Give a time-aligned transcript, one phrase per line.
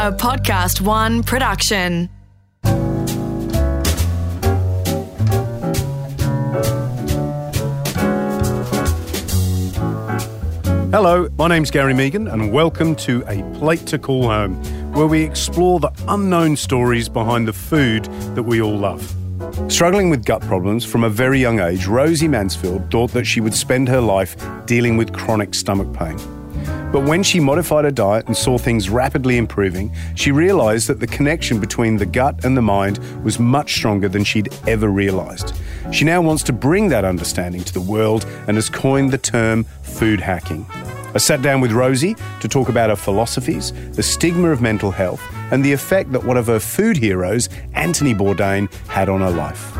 [0.00, 2.08] a Podcast One production.
[10.90, 14.54] Hello, my name's Gary Mehigan, and welcome to A Plate to Call Home,
[14.94, 19.14] where we explore the unknown stories behind the food that we all love.
[19.68, 23.52] Struggling with gut problems from a very young age, Rosie Mansfield thought that she would
[23.52, 26.18] spend her life dealing with chronic stomach pain.
[26.92, 31.06] But when she modified her diet and saw things rapidly improving, she realised that the
[31.06, 35.54] connection between the gut and the mind was much stronger than she'd ever realised.
[35.92, 39.64] She now wants to bring that understanding to the world and has coined the term
[39.82, 40.66] food hacking.
[41.14, 45.22] I sat down with Rosie to talk about her philosophies, the stigma of mental health,
[45.52, 49.72] and the effect that one of her food heroes, Anthony Bourdain, had on her life.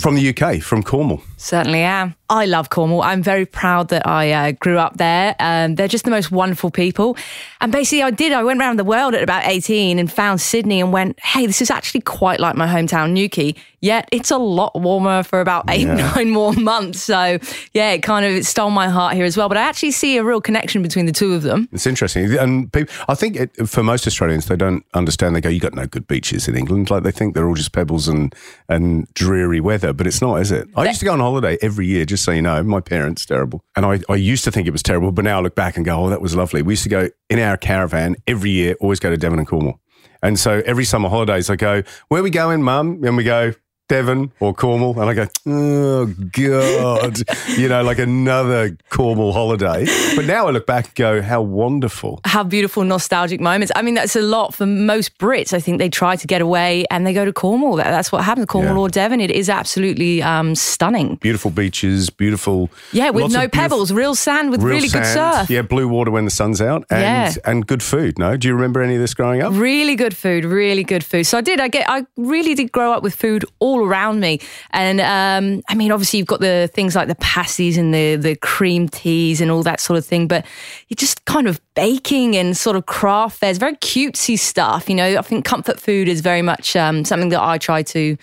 [0.00, 1.20] From the UK, from Cornwall.
[1.36, 2.14] Certainly am.
[2.28, 3.02] I love Cornwall.
[3.02, 5.36] I'm very proud that I uh, grew up there.
[5.38, 7.16] Um, they're just the most wonderful people.
[7.60, 8.32] And basically, I did.
[8.32, 11.62] I went around the world at about 18 and found Sydney and went, hey, this
[11.62, 13.54] is actually quite like my hometown, Newquay.
[13.80, 16.12] Yet it's a lot warmer for about eight, yeah.
[16.16, 17.02] nine more months.
[17.02, 17.38] So,
[17.72, 19.48] yeah, it kind of it stole my heart here as well.
[19.48, 21.68] But I actually see a real connection between the two of them.
[21.70, 22.36] It's interesting.
[22.36, 25.36] And people, I think it, for most Australians, they don't understand.
[25.36, 26.90] They go, you got no good beaches in England.
[26.90, 28.34] Like they think they're all just pebbles and,
[28.68, 29.92] and dreary weather.
[29.92, 30.68] But it's not, is it?
[30.74, 32.62] I used to go on holiday every year, just so you know.
[32.62, 33.64] My parents, terrible.
[33.74, 35.84] And I, I used to think it was terrible, but now I look back and
[35.84, 36.62] go, oh, that was lovely.
[36.62, 39.80] We used to go in our caravan every year, always go to Devon and Cornwall.
[40.22, 43.02] And so every summer holidays, I go, where we going, mum?
[43.04, 43.52] And we go,
[43.88, 47.22] Devon or Cornwall, and I go, oh god,
[47.56, 49.86] you know, like another Cornwall holiday.
[50.16, 53.72] But now I look back and go, how wonderful, how beautiful, nostalgic moments.
[53.76, 55.52] I mean, that's a lot for most Brits.
[55.52, 57.76] I think they try to get away and they go to Cornwall.
[57.76, 58.80] That's what happens, Cornwall yeah.
[58.80, 59.20] or Devon.
[59.20, 61.16] It is absolutely um, stunning.
[61.16, 65.04] Beautiful beaches, beautiful, yeah, with no pebbles, real sand with real really sand.
[65.04, 65.50] good surf.
[65.50, 67.32] Yeah, blue water when the sun's out, and yeah.
[67.44, 68.18] and good food.
[68.18, 69.52] No, do you remember any of this growing up?
[69.54, 71.24] Really good food, really good food.
[71.24, 71.60] So I did.
[71.60, 71.88] I get.
[71.88, 74.40] I really did grow up with food all all around me.
[74.70, 78.36] And um, I mean, obviously, you've got the things like the pasties and the the
[78.36, 80.44] cream teas and all that sort of thing, but
[80.88, 84.88] you're just kind of baking and sort of craft fairs, very cutesy stuff.
[84.88, 88.16] You know, I think comfort food is very much um, something that I try to.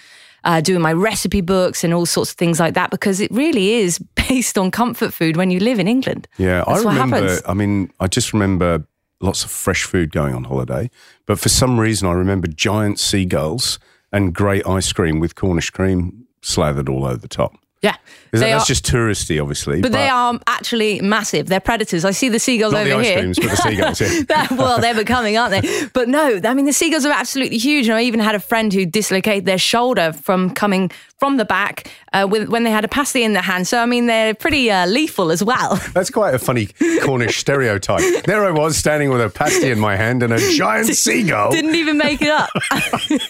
[0.46, 3.76] Uh, doing my recipe books and all sorts of things like that because it really
[3.76, 6.28] is based on comfort food when you live in England.
[6.38, 7.40] Yeah, That's I remember.
[7.48, 8.86] I mean, I just remember
[9.22, 10.92] lots of fresh food going on holiday,
[11.26, 13.80] but for some reason, I remember giant seagulls
[14.14, 17.58] and great ice cream with Cornish cream slathered all over the top.
[17.84, 17.98] Yeah.
[18.32, 19.82] That, that's are, just touristy, obviously.
[19.82, 21.48] But, but, they are actually massive.
[21.48, 22.06] They're predators.
[22.06, 23.20] I see the seagulls over the ice here.
[23.20, 24.48] Creams, but the seagulls, yeah.
[24.52, 25.88] well, they're becoming, aren't they?
[25.94, 27.88] But no, I mean, the seagulls are absolutely huge.
[27.88, 31.92] And I even had a friend who dislocated their shoulder from coming from the back
[32.14, 33.68] uh, with, when they had a pasty in their hand.
[33.68, 35.76] So, I mean, they're pretty uh, lethal as well.
[35.94, 36.68] That's quite a funny
[37.02, 38.24] Cornish stereotype.
[38.26, 41.52] There I was standing with a pasty in my hand and a giant seagull.
[41.52, 42.50] Didn't even make it up.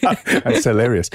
[0.44, 1.10] That's hilarious.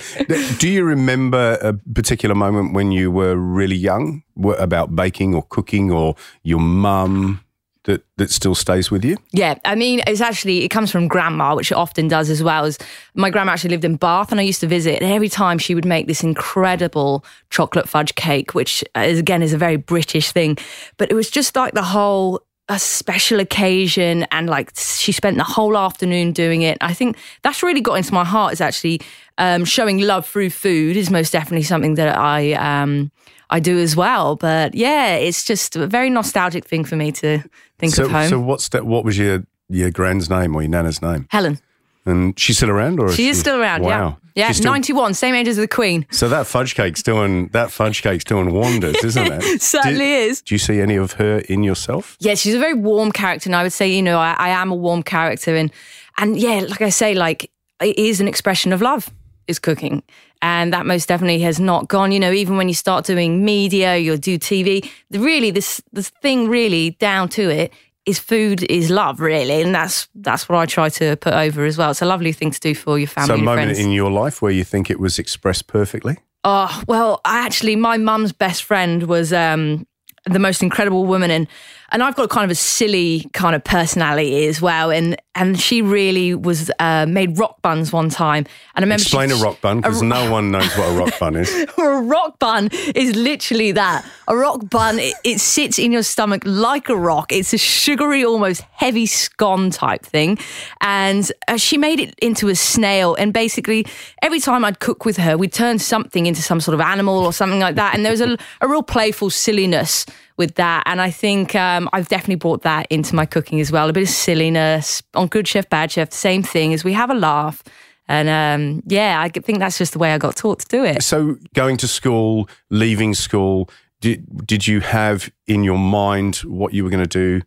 [0.59, 4.23] Do you remember a particular moment when you were really young
[4.59, 7.45] about baking or cooking or your mum?
[7.89, 9.17] That that still stays with you?
[9.33, 12.65] Yeah, I mean, it's actually it comes from grandma, which it often does as well.
[12.65, 12.79] As
[13.15, 15.75] my grandma actually lived in Bath, and I used to visit, and every time she
[15.75, 20.59] would make this incredible chocolate fudge cake, which is, again is a very British thing,
[20.99, 25.45] but it was just like the whole a special occasion and like she spent the
[25.45, 26.77] whole afternoon doing it.
[26.83, 29.01] I think that's really got into my heart is actually
[29.39, 33.11] um, showing love through food is most definitely something that I um,
[33.49, 34.37] I do as well.
[34.37, 37.43] But yeah, it's just a very nostalgic thing for me to
[37.79, 38.29] think so, of home.
[38.29, 38.87] So what's that?
[38.87, 41.27] What was your your grand's name or your nana's name?
[41.31, 41.59] Helen.
[42.07, 43.83] And she's still around, or she, she is still around?
[43.83, 44.19] Wow.
[44.35, 46.07] Yeah, yeah, still, ninety-one, same age as the Queen.
[46.11, 49.61] So that fudge cake's doing that fudge cake's doing wonders, isn't it?
[49.63, 50.41] Certainly do, is.
[50.41, 52.17] Do you see any of her in yourself?
[52.21, 54.71] Yeah, she's a very warm character, and I would say, you know, I, I am
[54.71, 55.71] a warm character, and
[56.17, 57.51] and yeah, like I say, like
[57.83, 59.11] it is an expression of love
[59.49, 60.03] is cooking.
[60.41, 62.13] And that most definitely has not gone.
[62.13, 64.89] You know, even when you start doing media, you'll do TV.
[65.11, 67.73] Really, this this thing really down to it
[68.07, 71.77] is food is love, really, and that's that's what I try to put over as
[71.77, 71.91] well.
[71.91, 73.29] It's a lovely thing to do for your family.
[73.29, 73.79] So, a moment friends.
[73.79, 76.17] in your life where you think it was expressed perfectly.
[76.45, 79.87] Oh well, I actually, my mum's best friend was um,
[80.25, 81.49] the most incredible woman and
[81.91, 84.91] and I've got kind of a silly kind of personality as well.
[84.91, 88.45] And and she really was uh, made rock buns one time.
[88.75, 91.19] And I remember explain she, a rock bun because no one knows what a rock
[91.19, 91.67] bun is.
[91.79, 94.05] A rock bun is literally that.
[94.27, 97.33] A rock bun it, it, sits in your stomach like a rock.
[97.33, 100.39] It's a sugary almost heavy scone type thing.
[100.81, 103.15] And uh, she made it into a snail.
[103.15, 103.87] And basically
[104.23, 107.33] every time I'd cook with her we'd turn something into some sort of animal or
[107.33, 107.95] something like that.
[107.95, 110.05] And there was a, a real playful silliness
[110.39, 110.85] with that.
[110.87, 113.89] And I think um, I've definitely brought that into my cooking as well.
[113.89, 117.15] A bit of silliness on Good Chef, Bad Chef, same thing as we have a
[117.15, 117.63] laugh.
[118.07, 121.03] And um, yeah, I think that's just the way I got taught to do it.
[121.03, 123.69] So, going to school, leaving school,
[124.01, 127.43] did, did you have in your mind what you were going to do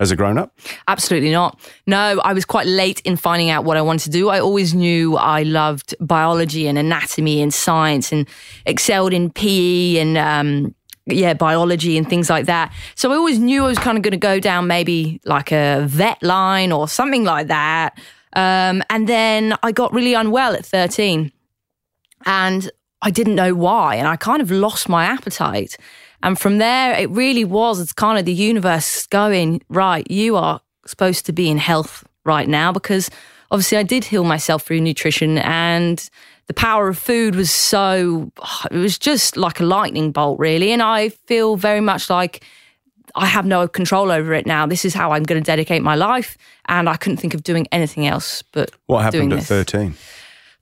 [0.00, 0.58] as a grown up?
[0.88, 1.60] Absolutely not.
[1.86, 4.28] No, I was quite late in finding out what I wanted to do.
[4.30, 8.26] I always knew I loved biology and anatomy and science and
[8.64, 10.74] excelled in PE and um,
[11.06, 12.72] yeah, biology and things like that.
[12.94, 15.84] So I always knew I was kind of going to go down maybe like a
[15.88, 17.98] vet line or something like that.
[18.34, 21.32] Um, and then I got really unwell at 13
[22.26, 22.70] and
[23.02, 23.94] I didn't know why.
[23.94, 25.76] And I kind of lost my appetite.
[26.22, 30.60] And from there, it really was, it's kind of the universe going, right, you are
[30.86, 33.10] supposed to be in health right now because
[33.50, 36.08] obviously I did heal myself through nutrition and
[36.46, 38.30] the power of food was so,
[38.70, 40.72] it was just like a lightning bolt, really.
[40.72, 42.44] And I feel very much like
[43.14, 44.66] I have no control over it now.
[44.66, 46.38] This is how I'm going to dedicate my life.
[46.66, 48.70] And I couldn't think of doing anything else but.
[48.86, 49.48] What happened at this.
[49.48, 49.94] 13?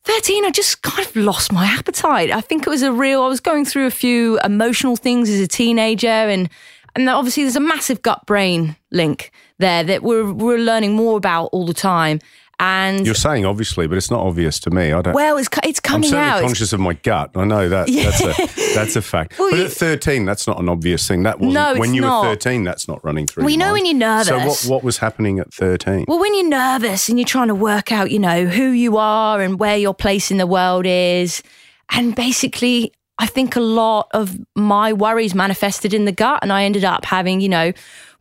[0.04, 2.30] 13, I just kind of lost my appetite.
[2.30, 5.40] I think it was a real, I was going through a few emotional things as
[5.40, 6.48] a teenager and
[6.96, 11.46] and obviously there's a massive gut brain link there that we're we're learning more about
[11.46, 12.20] all the time.
[12.60, 14.92] And You're saying obviously, but it's not obvious to me.
[14.92, 15.12] I don't.
[15.14, 16.40] well, it's it's I'm coming certainly out.
[16.42, 17.32] Conscious of my gut.
[17.34, 17.88] I know that.
[17.88, 19.38] That's a that's a fact.
[19.38, 21.24] Well, but you- at 13, that's not an obvious thing.
[21.24, 22.22] That wasn't No, when you not.
[22.24, 22.62] were 13.
[22.64, 23.42] That's not running through.
[23.44, 24.64] Well, you know when you're So nervous.
[24.66, 26.04] what what was happening at 13?
[26.06, 29.40] Well, when you're nervous and you're trying to work out, you know, who you are
[29.40, 31.42] and where your place in the world is,
[31.90, 36.64] and basically, I think a lot of my worries manifested in the gut, and I
[36.64, 37.72] ended up having, you know,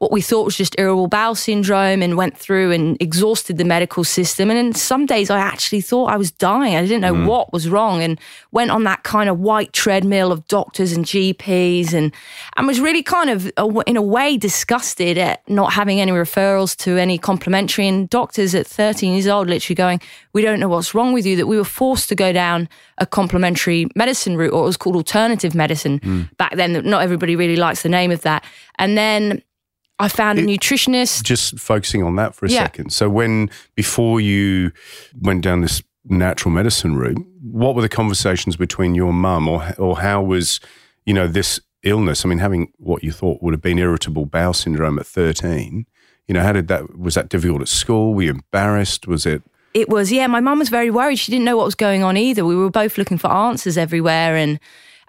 [0.03, 4.03] what we thought was just irritable bowel syndrome and went through and exhausted the medical
[4.03, 4.49] system.
[4.49, 6.75] And in some days I actually thought I was dying.
[6.75, 8.19] I didn't know what was wrong and
[8.51, 12.13] went on that kind of white treadmill of doctors and GPs and,
[12.57, 16.75] and was really kind of, uh, in a way, disgusted at not having any referrals
[16.79, 17.87] to any complementary.
[17.87, 20.01] And doctors at 13 years old literally going,
[20.33, 22.67] We don't know what's wrong with you, that we were forced to go down
[22.97, 26.73] a complementary medicine route, or it was called alternative medicine back then.
[26.83, 28.43] Not everybody really likes the name of that.
[28.77, 29.41] And then
[30.03, 31.23] I found a nutritionist.
[31.23, 32.63] Just focusing on that for a Yeah.
[32.63, 32.91] second.
[32.91, 34.71] So when before you
[35.21, 39.99] went down this natural medicine route, what were the conversations between your mum, or or
[39.99, 40.59] how was
[41.05, 42.25] you know this illness?
[42.25, 45.85] I mean, having what you thought would have been irritable bowel syndrome at 13.
[46.27, 48.13] You know, how did that was that difficult at school?
[48.13, 49.07] Were you embarrassed?
[49.07, 49.41] Was it
[49.73, 50.27] It was, yeah.
[50.27, 51.17] My mum was very worried.
[51.19, 52.45] She didn't know what was going on either.
[52.45, 54.59] We were both looking for answers everywhere, and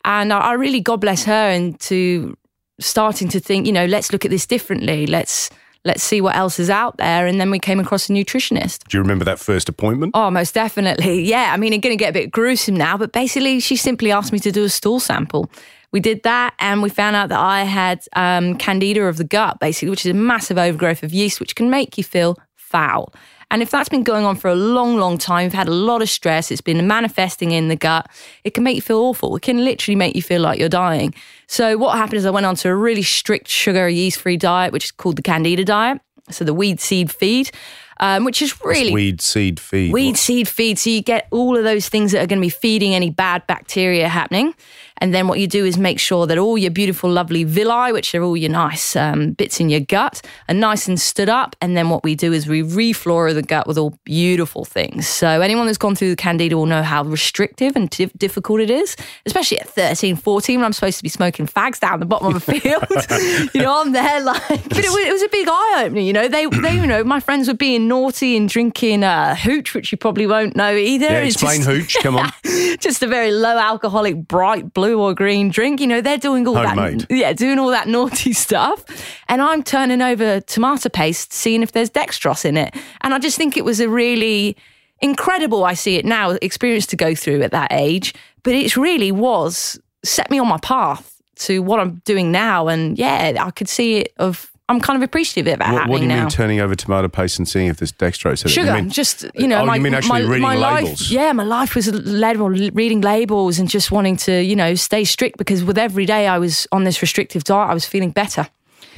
[0.04, 2.36] and I, I really, God bless her, and to
[2.80, 5.06] starting to think, you know, let's look at this differently.
[5.06, 5.50] Let's
[5.84, 7.26] let's see what else is out there.
[7.26, 8.88] And then we came across a nutritionist.
[8.88, 10.12] do you remember that first appointment?
[10.14, 11.22] Oh, most definitely.
[11.22, 11.52] Yeah.
[11.52, 14.32] I mean, it's going to get a bit gruesome now, but basically, she simply asked
[14.32, 15.50] me to do a stool sample.
[15.92, 19.60] We did that and we found out that I had um, candida of the gut,
[19.60, 23.14] basically, which is a massive overgrowth of yeast, which can make you feel foul.
[23.54, 26.02] And if that's been going on for a long, long time, you've had a lot
[26.02, 28.10] of stress, it's been manifesting in the gut,
[28.42, 29.36] it can make you feel awful.
[29.36, 31.14] It can literally make you feel like you're dying.
[31.46, 34.72] So, what happened is I went on to a really strict sugar, yeast free diet,
[34.72, 36.00] which is called the Candida diet.
[36.30, 37.52] So, the weed seed feed,
[38.00, 39.92] um, which is really Weed seed feed.
[39.92, 40.76] Weed seed feed.
[40.78, 43.46] So you get all of those things that are going to be feeding any bad
[43.46, 44.54] bacteria happening.
[44.98, 48.14] And then what you do is make sure that all your beautiful, lovely villi, which
[48.14, 51.56] are all your nice um, bits in your gut, are nice and stood up.
[51.60, 55.08] And then what we do is we reflora the gut with all beautiful things.
[55.08, 58.70] So anyone that's gone through the candida will know how restrictive and dif- difficult it
[58.70, 58.96] is,
[59.26, 62.36] especially at 13, 14 when I'm supposed to be smoking fags down the bottom of
[62.36, 63.50] a field.
[63.54, 66.00] you know, I'm there like, but it was, it was a big eye opener.
[66.00, 69.74] You know, they, they, you know, my friends were being naughty and drinking uh, hooch,
[69.74, 71.06] which you probably won't know either.
[71.06, 71.96] Yeah, It's explain just- hooch.
[72.02, 72.30] Come on.
[72.78, 75.80] just a very low alcoholic, bright blue or green drink.
[75.80, 77.00] You know, they're doing all Homemade.
[77.00, 78.84] that, yeah, doing all that naughty stuff,
[79.28, 83.36] and I'm turning over tomato paste, seeing if there's dextrose in it, and I just
[83.36, 84.56] think it was a really
[85.00, 85.64] incredible.
[85.64, 89.78] I see it now, experience to go through at that age, but it really was
[90.04, 93.98] set me on my path to what I'm doing now, and yeah, I could see
[93.98, 94.50] it of.
[94.68, 95.72] I'm kind of appreciative of that.
[95.74, 96.20] What, what do you now.
[96.20, 98.52] mean turning over tomato paste and seeing if there's dextrose in it?
[98.52, 101.02] Sugar, You mean- just you know, Oh, my, you mean actually my, reading my labels?
[101.02, 104.74] Life, yeah, my life was led on reading labels and just wanting to, you know,
[104.74, 108.10] stay strict because with every day I was on this restrictive diet, I was feeling
[108.10, 108.48] better,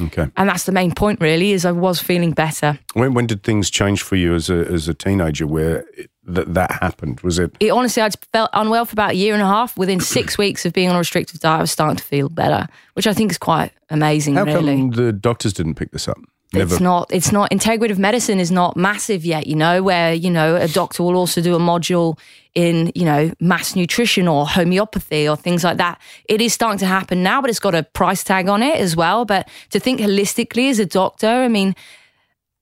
[0.01, 0.29] Okay.
[0.37, 2.79] and that's the main point, really, is I was feeling better.
[2.95, 6.55] When when did things change for you as a as a teenager where it, that
[6.55, 7.21] that happened?
[7.21, 9.77] Was it It honestly, I'd felt unwell for about a year and a half.
[9.77, 12.67] Within six weeks of being on a restrictive diet, I was starting to feel better,
[12.95, 14.77] which I think is quite amazing, how really.
[14.77, 16.19] come the doctors didn't pick this up?
[16.53, 16.75] Never.
[16.75, 17.13] It's not.
[17.13, 17.51] It's not.
[17.51, 19.47] Integrative medicine is not massive yet.
[19.47, 22.19] You know, where you know a doctor will also do a module
[22.55, 26.01] in you know mass nutrition or homeopathy or things like that.
[26.27, 28.95] It is starting to happen now, but it's got a price tag on it as
[28.95, 29.25] well.
[29.25, 31.75] But to think holistically as a doctor, I mean.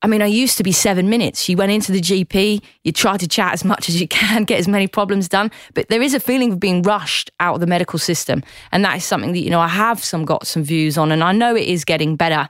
[0.05, 1.49] I mean, I used to be seven minutes.
[1.49, 4.59] You went into the GP, you try to chat as much as you can, get
[4.59, 5.49] as many problems done.
[5.73, 8.43] But there is a feeling of being rushed out of the medical system.
[8.71, 11.11] And that is something that, you know, I have some got some views on.
[11.11, 12.47] And I know it is getting better.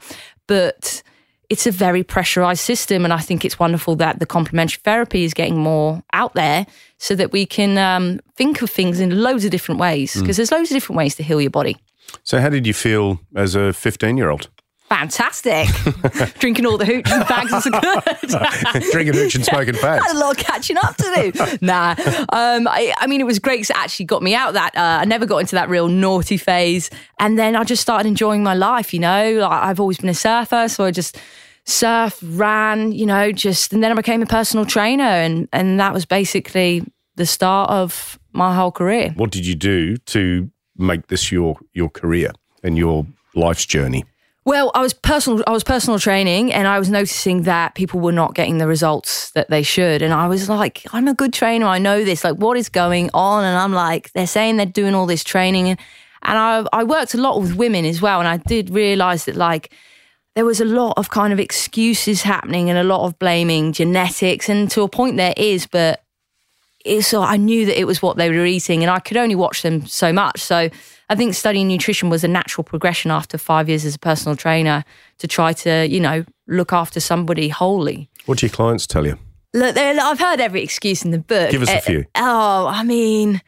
[0.48, 1.02] But
[1.50, 3.06] it's a very pressurized system.
[3.06, 7.16] And I think it's wonderful that the complementary therapy is getting more out there so
[7.16, 10.72] that we can um, think of things in loads of different ways because there's loads
[10.72, 11.78] of different ways to heal your body.
[12.24, 14.50] So, how did you feel as a 15 year old?
[14.90, 15.68] Fantastic.
[16.40, 18.82] Drinking all the hooch and bags was good.
[18.92, 20.02] Drinking hooch and smoking fags.
[20.06, 21.58] had a lot of catching up to do.
[21.66, 21.96] nah,
[22.30, 24.76] um, I, I mean, it was great 'cause it actually got me out of that.
[24.78, 26.90] Uh, I never got into that real naughty phase,
[27.20, 28.94] and then I just started enjoying my life.
[28.94, 31.18] You know, like, I've always been a surfer, so I just
[31.66, 32.92] surfed, ran.
[32.92, 36.84] You know, just and then I became a personal trainer, and and that was basically
[37.16, 39.14] the start of my whole career.
[39.16, 42.32] What did you do to make this your your career
[42.64, 44.06] and your life's journey?
[44.46, 45.44] Well, I was personal.
[45.48, 49.32] I was personal training, and I was noticing that people were not getting the results
[49.32, 50.04] that they should.
[50.04, 51.66] And I was like, "I'm a good trainer.
[51.66, 52.24] I know this.
[52.24, 55.70] Like, what is going on?" And I'm like, "They're saying they're doing all this training,"
[55.70, 55.80] and
[56.22, 59.36] and I I worked a lot with women as well, and I did realize that
[59.36, 59.72] like
[60.36, 64.48] there was a lot of kind of excuses happening and a lot of blaming genetics,
[64.48, 66.04] and to a point there is, but
[67.02, 69.64] so I knew that it was what they were eating, and I could only watch
[69.64, 70.40] them so much.
[70.42, 70.70] So
[71.10, 74.84] I think studying nutrition was a natural progression after five years as a personal trainer
[75.20, 78.10] to try to, you know, look after somebody wholly.
[78.26, 79.18] What do your clients tell you?
[79.54, 81.52] Look, I've heard every excuse in the book.
[81.52, 82.06] Give us a Uh, few.
[82.16, 83.42] Oh, I mean,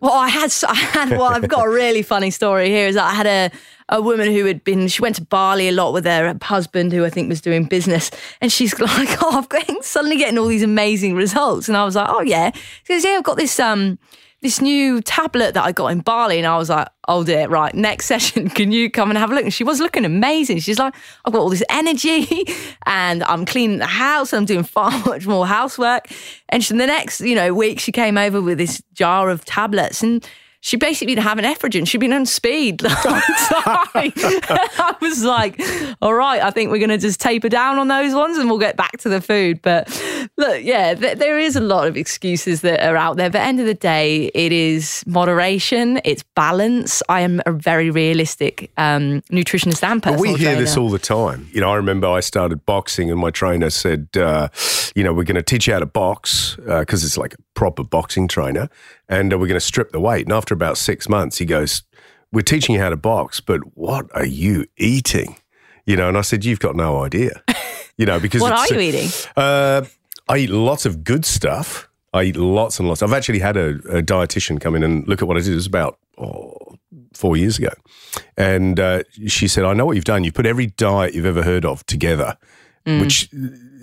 [0.00, 2.88] well, I had, I had, well, I've got a really funny story here.
[2.88, 3.50] Is that I had a
[3.88, 7.04] a woman who had been, she went to Bali a lot with her husband, who
[7.04, 8.10] I think was doing business,
[8.40, 11.94] and she's like, "Oh, I'm getting, suddenly getting all these amazing results," and I was
[11.94, 12.50] like, "Oh yeah,"
[12.82, 13.98] she goes, "Yeah, I've got this um."
[14.46, 17.74] This new tablet that I got in Bali, and I was like, "Oh dear, right,
[17.74, 20.60] next session, can you come and have a look?" And she was looking amazing.
[20.60, 22.44] She's like, "I've got all this energy,
[22.86, 26.06] and I'm cleaning the house, and I'm doing far much more housework."
[26.48, 30.00] And she, the next, you know, week, she came over with this jar of tablets,
[30.00, 30.24] and
[30.66, 31.86] she basically didn't have an estrogen.
[31.86, 34.12] She'd been on speed the whole time.
[34.16, 35.60] I was like,
[36.02, 38.58] all right, I think we're going to just taper down on those ones and we'll
[38.58, 39.62] get back to the food.
[39.62, 39.88] But
[40.36, 43.30] look, yeah, th- there is a lot of excuses that are out there.
[43.30, 47.00] But end of the day, it is moderation, it's balance.
[47.08, 50.98] I am a very realistic um, nutritionist and But personal we hear this all the
[50.98, 51.48] time.
[51.52, 54.48] You know, I remember I started boxing, and my trainer said, uh,
[54.96, 57.82] "You know, we're going to teach you how to box because it's like a proper
[57.82, 58.68] boxing trainer,
[59.08, 61.82] and uh, we're going to strip the weight." And after about six months, he goes,
[62.32, 65.36] "We're teaching you how to box, but what are you eating?"
[65.84, 67.42] You know, and I said, "You've got no idea."
[67.96, 69.08] You know, because What are you eating?
[69.36, 69.82] Uh,
[70.28, 71.88] I eat lots of good stuff.
[72.12, 73.02] I eat lots and lots.
[73.02, 75.52] I've actually had a, a dietitian come in and look at what I did.
[75.52, 76.76] It was about oh,
[77.12, 77.70] four years ago.
[78.36, 80.24] And uh, she said, I know what you've done.
[80.24, 82.36] You've put every diet you've ever heard of together,
[82.86, 83.28] which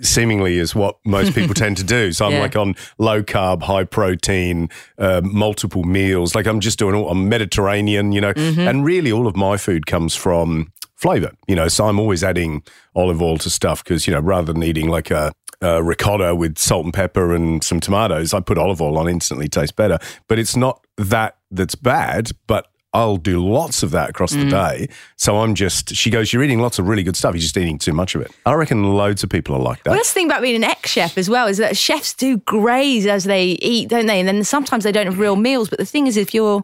[0.00, 2.12] seemingly is what most people tend to do.
[2.12, 2.40] So I'm Yeah.
[2.40, 4.68] like on low carb, high protein,
[4.98, 6.34] uh, multiple meals.
[6.34, 9.86] Like I'm just doing all, I'm Mediterranean, you know, and really all of my food
[9.86, 11.68] comes from flavor, you know.
[11.68, 12.62] So I'm always adding
[12.94, 16.58] olive oil to stuff because, you know, rather than eating like a, a ricotta with
[16.58, 19.98] salt and pepper and some tomatoes, I put olive oil on, instantly tastes better.
[20.28, 24.50] But it's not that that's bad, but I'll do lots of that across the mm.
[24.50, 24.88] day.
[25.16, 27.34] So I'm just, she goes, You're eating lots of really good stuff.
[27.34, 28.30] You're just eating too much of it.
[28.46, 29.90] I reckon loads of people are like that.
[29.90, 32.38] Well, that's the thing about being an ex chef as well is that chefs do
[32.38, 34.20] graze as they eat, don't they?
[34.20, 35.68] And then sometimes they don't have real meals.
[35.68, 36.62] But the thing is, if you're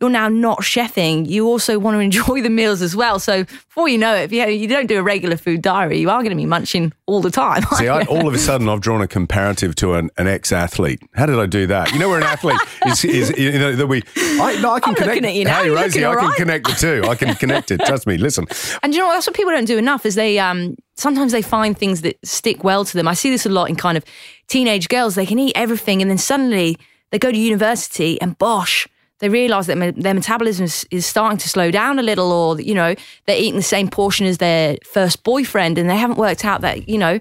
[0.00, 3.18] you're now not chefing, you also want to enjoy the meals as well.
[3.18, 6.08] So before you know it, if you, you don't do a regular food diary, you
[6.10, 7.62] are going to be munching all the time.
[7.76, 11.02] See, I, all of a sudden, I've drawn a comparative to an, an ex-athlete.
[11.14, 11.92] How did I do that?
[11.92, 14.02] You know, where an athlete is, is you know, that we.
[14.16, 15.24] I, no, I can I'm connect.
[15.24, 15.58] at you now.
[15.58, 17.08] Hey, You're Rosie, I all can connect the two.
[17.08, 17.80] I can connect it.
[17.84, 18.16] Trust me.
[18.16, 18.46] Listen,
[18.82, 19.14] And you know what?
[19.14, 22.64] That's what people don't do enough is they um sometimes they find things that stick
[22.64, 23.06] well to them.
[23.08, 24.04] I see this a lot in kind of
[24.48, 25.14] teenage girls.
[25.14, 26.78] They can eat everything, and then suddenly
[27.10, 28.88] they go to university and bosh.
[29.20, 32.74] They realise that their metabolism is, is starting to slow down a little, or you
[32.74, 32.94] know
[33.26, 36.88] they're eating the same portion as their first boyfriend, and they haven't worked out that
[36.88, 37.20] you know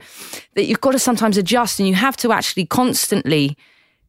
[0.56, 3.58] that you've got to sometimes adjust, and you have to actually constantly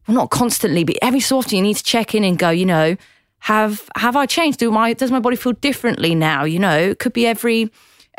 [0.07, 2.67] well, not constantly, but every so often you need to check in and go, you
[2.67, 2.97] know,
[3.41, 4.59] have have I changed?
[4.59, 6.45] Do my does my body feel differently now?
[6.45, 7.71] You know, it could be every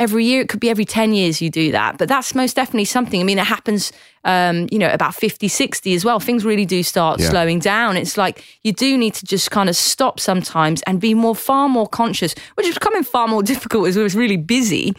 [0.01, 0.41] every year.
[0.41, 1.97] It could be every 10 years you do that.
[1.97, 3.21] But that's most definitely something.
[3.21, 3.91] I mean, it happens,
[4.25, 6.19] um, you know, about 50, 60 as well.
[6.19, 7.29] Things really do start Yeah.
[7.29, 7.97] slowing down.
[7.97, 11.69] It's like you do need to just kind of stop sometimes and be more, far
[11.69, 14.93] more conscious, which is becoming far more difficult as we're really busy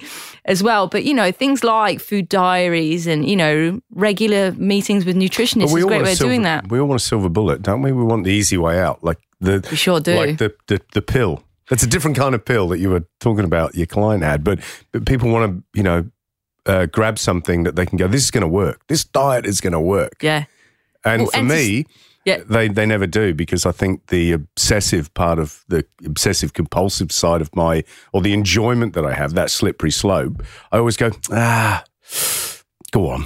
[0.44, 0.86] as well.
[0.86, 5.84] But, you know, things like food diaries and, you know, regular meetings with nutritionists is
[5.84, 6.70] a great way of doing that.
[6.70, 7.90] We all want a silver bullet, don't we?
[7.92, 10.14] We want the easy way out, like the We sure do.
[10.14, 11.42] like the, the the pill.
[11.70, 13.74] It's a different kind of pill that you were talking about.
[13.74, 14.58] Your client had, but
[14.92, 16.10] but people want to you know
[16.66, 18.08] uh, grab something that they can go.
[18.08, 18.86] This is going to work.
[18.88, 20.22] This diet is going to work.
[20.22, 20.44] Yeah.
[21.04, 21.86] And Well, for and me,
[22.24, 22.42] Yeah.
[22.48, 27.40] they they never do because I think the obsessive part of the obsessive compulsive side
[27.40, 30.42] of my or the enjoyment that I have that slippery slope.
[30.72, 31.82] I always go ah,
[32.92, 33.24] go on,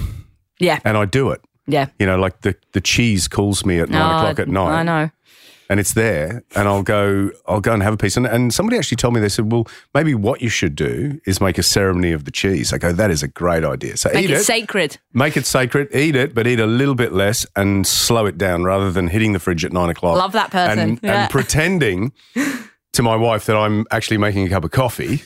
[0.58, 0.78] Yeah.
[0.84, 1.40] and I do it.
[1.66, 1.88] Yeah.
[1.98, 4.70] You know, like the, the cheese calls me at nine o'clock at night.
[4.80, 5.10] I know.
[5.68, 7.30] And it's there, and I'll go.
[7.48, 8.16] I'll go and have a piece.
[8.16, 11.40] And, and somebody actually told me they said, "Well, maybe what you should do is
[11.40, 14.24] make a ceremony of the cheese." I go, "That is a great idea." So Make
[14.26, 14.98] eat it it, sacred.
[15.12, 18.62] make it sacred, eat it, but eat a little bit less and slow it down
[18.62, 20.16] rather than hitting the fridge at nine o'clock.
[20.16, 20.78] Love that person.
[20.78, 21.22] And, Yeah.
[21.22, 22.12] and pretending
[22.92, 25.24] to my wife that I'm actually making a cup of coffee,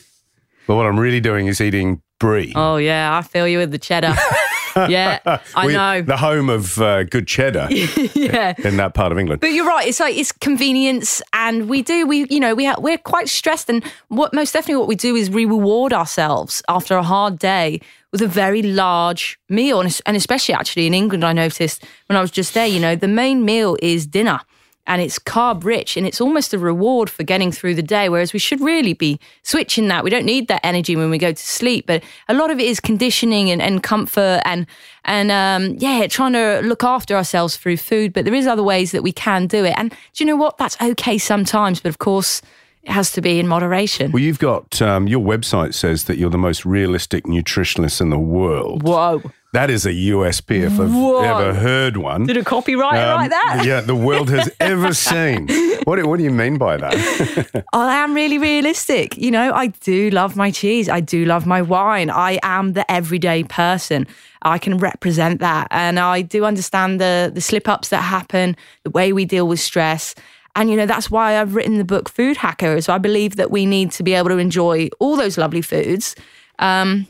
[0.65, 2.51] but what I'm really doing is eating brie.
[2.55, 4.15] Oh yeah, I feel you with the cheddar.
[4.89, 6.01] yeah, I We- know.
[6.01, 8.53] the home of uh, good cheddar yeah.
[8.63, 9.41] in that part of England.
[9.41, 9.87] But you're right.
[9.87, 12.05] It's like it's convenience, and we do.
[12.05, 15.15] We, you know, we ha- we're quite stressed, and what most definitely what we do
[15.15, 17.79] is we reward ourselves after a hard day
[18.11, 22.21] with a very large meal, and, and especially actually in England, I noticed when I
[22.21, 22.67] was just there.
[22.67, 24.39] You know, the main meal is dinner,
[24.87, 28.09] and it's carb rich, and it's almost a reward for getting through the day.
[28.09, 30.03] Whereas we should really be switching that.
[30.03, 32.65] We don't need that energy when we go to sleep, but a lot of it
[32.65, 34.65] is conditioning and, and comfort and
[35.05, 38.13] and um, yeah, trying to look after ourselves through food.
[38.13, 40.57] But there is other ways that we can do it, and do you know what?
[40.57, 42.41] That's okay sometimes, but of course,
[42.83, 44.11] it has to be in moderation.
[44.11, 48.19] Well, you've got um, your website says that you're the most realistic nutritionist in the
[48.19, 48.83] world.
[48.83, 49.21] Whoa!
[49.53, 51.19] That is a USP if I've Whoa.
[51.23, 52.25] ever heard one.
[52.25, 53.63] Did a copywriter Um, write that?
[53.65, 55.49] Yeah, the world has ever seen.
[55.83, 57.65] What, do- what do you mean by that?
[57.73, 59.17] I am really realistic.
[59.17, 60.87] You know, I do love my cheese.
[60.87, 62.09] I do love my wine.
[62.09, 64.07] I am the everyday person.
[64.43, 65.67] I can represent that.
[65.69, 68.55] And I do understand the the slip ups that happen,
[68.85, 70.15] the way we deal with stress.
[70.55, 72.79] And you know, that's why I've written the book Food Hacker.
[72.79, 76.15] So I believe that we need to be able to enjoy all those lovely foods.
[76.59, 77.05] Um,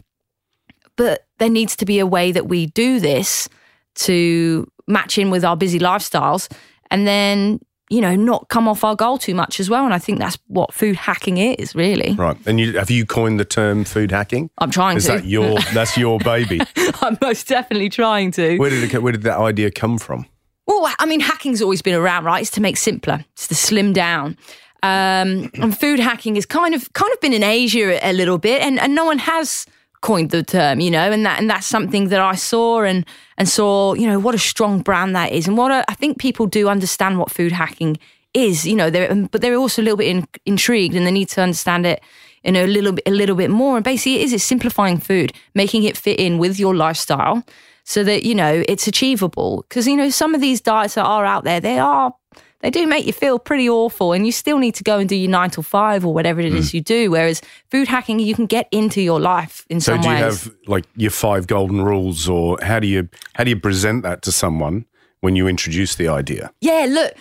[0.96, 3.50] but there needs to be a way that we do this
[3.96, 6.52] to match in with our busy lifestyles
[6.90, 10.00] and then you know not come off our goal too much as well and i
[10.00, 12.38] think that's what food hacking is really right.
[12.46, 14.50] And you, have you coined the term food hacking?
[14.58, 14.98] i'm trying to.
[14.98, 16.62] Is to that your, that's your baby?
[17.02, 20.26] i'm most definitely trying to Where did, it, where did that idea come from?
[20.68, 22.42] Well, I mean, hacking's always been around, right?
[22.42, 24.38] It's to make simpler, it's to slim down.
[24.84, 28.62] Um, and food hacking has kind of kind of been in Asia a little bit,
[28.62, 29.66] and, and no one has
[30.02, 33.06] coined the term, you know, and that and that's something that I saw and
[33.38, 36.20] and saw, you know, what a strong brand that is, and what a, I think
[36.20, 37.98] people do understand what food hacking
[38.34, 41.12] is, you know, they're, um, but they're also a little bit in, intrigued and they
[41.12, 42.02] need to understand it.
[42.44, 43.76] You know, a little bit, a little bit more.
[43.78, 47.44] And basically, it is it's simplifying food, making it fit in with your lifestyle,
[47.84, 49.64] so that you know it's achievable.
[49.70, 52.16] Because you know some of these diets that are out there, they are
[52.62, 55.16] they do make you feel pretty awful, and you still need to go and do
[55.16, 56.76] your nine to five or whatever it is mm.
[56.76, 57.12] you do.
[57.12, 60.06] Whereas food hacking, you can get into your life in So some ways.
[60.06, 63.50] So do you have like your five golden rules, or how do you how do
[63.50, 64.86] you present that to someone
[65.22, 66.52] when you introduce the idea?
[66.62, 67.14] Yeah, look,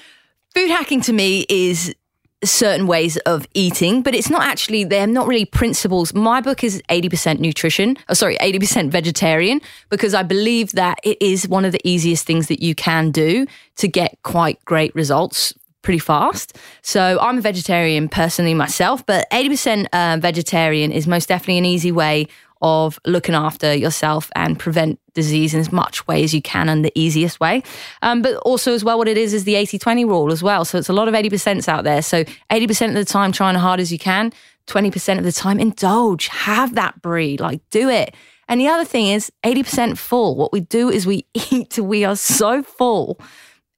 [0.55, 1.95] food hacking to me is
[2.43, 6.15] certain ways of eating, but it's not actually, they're not really principles.
[6.15, 11.47] My book is 80% nutrition, oh, sorry, 80% vegetarian, because I believe that it is
[11.49, 15.99] one of the easiest things that you can do to get quite great results pretty
[15.99, 16.59] fast.
[16.83, 21.93] So I'm a vegetarian personally myself, but 80% uh, vegetarian is most definitely an easy
[21.93, 22.27] way
[22.63, 26.85] of looking after yourself and prevent disease in as much way as you can and
[26.85, 27.63] the easiest way.
[28.03, 30.65] Um, but also as well, what it is is the 80-20 rule as well.
[30.65, 32.03] So it's a lot of 80% out there.
[32.03, 34.33] So 80% of the time, trying hard as you can.
[34.67, 38.15] 20% of the time, indulge, have that brie, like do it.
[38.49, 40.37] And the other thing is 80% full.
[40.37, 43.21] What we do is we eat till we are so full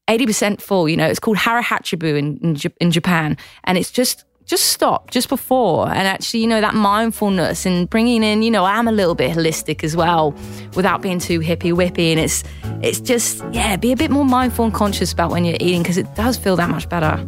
[0.08, 0.88] 80% full.
[0.88, 3.36] You know, it's called hara hachi bu in, in, in Japan.
[3.64, 5.88] And it's just, just stop just before.
[5.88, 9.37] And actually, you know, that mindfulness and bringing in, you know, I'm a little bit
[9.37, 10.35] holistic as well
[10.74, 12.11] without being too hippy whippy.
[12.11, 12.44] And it's,
[12.83, 15.96] it's just, yeah, be a bit more mindful and conscious about when you're eating because
[15.96, 17.24] it does feel that much better.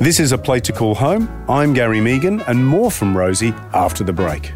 [0.00, 1.28] This is a plate to call home.
[1.48, 4.52] I'm Gary Mehigan, and more from Rosie after the break.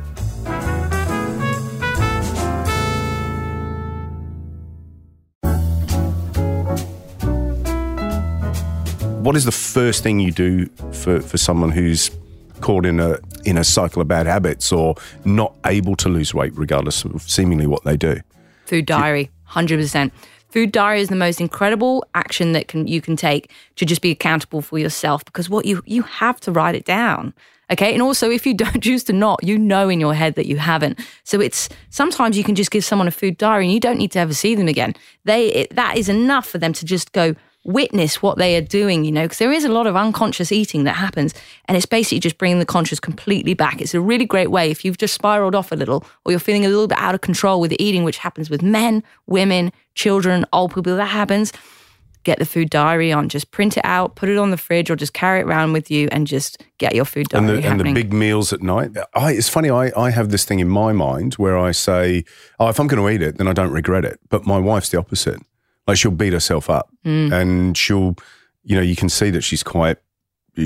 [9.23, 12.11] What is the first thing you do for, for someone who's
[12.61, 16.53] caught in a in a cycle of bad habits or not able to lose weight
[16.57, 18.21] regardless of seemingly what they do.
[18.67, 20.13] Food diary, hundred percent.
[20.51, 24.11] Food diary is the most incredible action that can you can take to just be
[24.11, 27.33] accountable for yourself because what you you have to write it down.
[27.71, 27.93] Okay.
[27.93, 30.57] And also, if you don't choose to not, you know in your head that you
[30.57, 30.99] haven't.
[31.25, 34.13] So it's sometimes you can just give someone a food diary and you don't need
[34.13, 34.95] to ever see them again.
[35.25, 37.35] They, it, that is enough for them to just go
[37.69, 40.85] witness what they are doing, you know, because there is a lot of unconscious eating
[40.85, 41.35] that happens.
[41.67, 43.81] And it's basically just bringing the conscious completely back.
[43.81, 46.65] It's a really great way if you've just spiraled off a little or you're feeling
[46.65, 50.47] a little bit out of control with the eating, which happens with men, women, children,
[50.53, 51.53] old people, that happens
[52.25, 53.29] get the food diary on.
[53.29, 55.91] Just print it out, put it on the fridge, or just carry it around with
[55.91, 57.49] you and just get your food diary.
[57.49, 58.91] And the, and the big meals at night.
[59.15, 62.25] I, it's funny, I, I have this thing in my mind where I say,
[62.59, 64.21] oh, if I'm going to eat it, then I don't regret it.
[64.29, 65.41] But my wife's the opposite.
[65.89, 67.33] Like she'll beat herself up Mm.
[67.33, 68.15] and she'll,
[68.63, 69.97] you know, you can see that she's quite,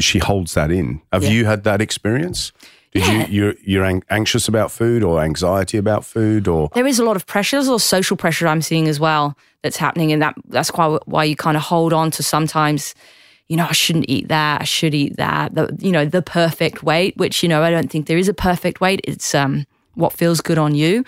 [0.00, 1.00] she holds that in.
[1.12, 1.30] Have Yeah.
[1.30, 2.52] you had that experience?
[2.92, 3.12] Did Yeah.
[3.12, 6.68] you, you're, you're ang- anxious about food or anxiety about food or?
[6.74, 7.56] there is a lot of pressure.
[7.56, 10.70] There's a lot of social pressure I'm seeing as well that's happening, and that that's
[10.70, 12.94] why why you kind of hold on to sometimes.
[13.48, 14.60] You know, I shouldn't eat that.
[14.62, 15.54] I should eat that.
[15.54, 18.34] The, you know, the perfect weight, which you know, I don't think there is a
[18.34, 19.00] perfect weight.
[19.04, 21.04] It's um what feels good on you.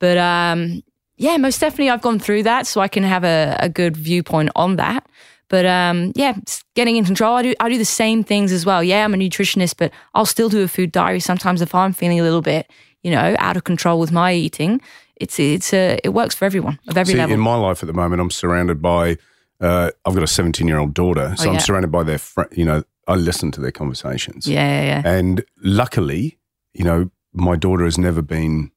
[0.00, 0.82] But um,
[1.18, 4.50] yeah, most definitely, I've gone through that, so I can have a, a good viewpoint
[4.56, 5.06] on that.
[5.50, 6.36] But um, yeah,
[6.74, 7.34] getting in control.
[7.36, 8.82] I do I do the same things as well.
[8.84, 12.20] Yeah, I'm a nutritionist, but I'll still do a food diary sometimes if I'm feeling
[12.20, 12.70] a little bit,
[13.02, 14.80] you know, out of control with my eating.
[15.16, 17.32] It's it's a it works for everyone of every See, level.
[17.34, 19.16] in my life at the moment, I'm surrounded by.
[19.60, 22.18] Uh, I've got a 17 year old daughter, so Oh, I'm surrounded by their.
[22.18, 24.46] Fr- you know, I listen to their conversations.
[24.46, 25.10] yeah, yeah, yeah.
[25.10, 26.38] And luckily,
[26.74, 28.70] you know, my daughter has never been